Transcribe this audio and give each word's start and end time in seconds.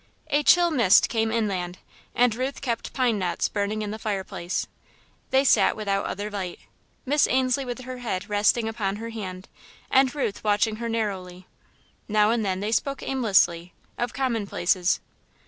A 0.31 0.41
chill 0.41 0.71
mist 0.71 1.09
came 1.09 1.31
inland, 1.31 1.77
and 2.15 2.33
Ruth 2.33 2.61
kept 2.61 2.91
pine 2.91 3.19
knots 3.19 3.47
burning 3.47 3.83
in 3.83 3.91
the 3.91 3.99
fireplace. 3.99 4.65
They 5.29 5.43
sat 5.43 5.75
without 5.75 6.07
other 6.07 6.31
light, 6.31 6.57
Miss 7.05 7.27
Ainslie 7.27 7.65
with 7.65 7.81
her 7.81 7.99
head 7.99 8.27
resting 8.27 8.67
upon 8.67 8.95
her 8.95 9.09
hand, 9.11 9.47
and 9.91 10.15
Ruth 10.15 10.43
watching 10.43 10.77
her 10.77 10.89
narrowly. 10.89 11.45
Now 12.07 12.31
and 12.31 12.43
then 12.43 12.61
they 12.61 12.71
spoke 12.71 13.03
aimlessly, 13.03 13.73
of 13.95 14.11
commonplaces. 14.11 15.01